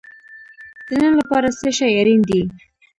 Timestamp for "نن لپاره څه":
1.01-1.69